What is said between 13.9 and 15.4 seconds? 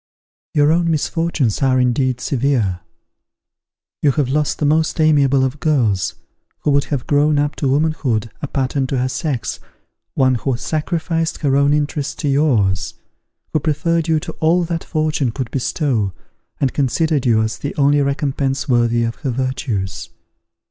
you to all that fortune